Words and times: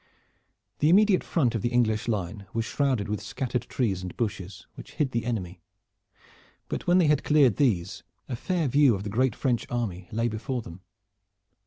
The 0.79 0.89
immediate 0.89 1.23
front 1.23 1.53
of 1.53 1.61
the 1.61 1.69
English 1.69 2.07
line 2.07 2.47
was 2.55 2.65
shrouded 2.65 3.07
with 3.07 3.21
scattered 3.21 3.67
trees 3.69 4.01
and 4.01 4.17
bushes 4.17 4.65
which 4.73 4.93
hid 4.95 5.11
the 5.11 5.25
enemy; 5.25 5.61
but 6.69 6.87
when 6.87 6.97
they 6.97 7.05
had 7.05 7.23
cleared 7.23 7.57
these 7.57 8.01
a 8.27 8.35
fair 8.35 8.67
view 8.67 8.95
of 8.95 9.03
the 9.03 9.11
great 9.11 9.35
French 9.35 9.67
army 9.69 10.09
lay 10.11 10.27
before 10.27 10.63
them. 10.63 10.81